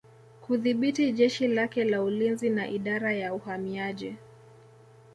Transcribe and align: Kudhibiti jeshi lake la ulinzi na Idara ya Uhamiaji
Kudhibiti 0.41 1.11
jeshi 1.11 1.47
lake 1.47 1.83
la 1.83 2.01
ulinzi 2.03 2.49
na 2.49 2.67
Idara 2.67 3.13
ya 3.13 3.33
Uhamiaji 3.33 4.15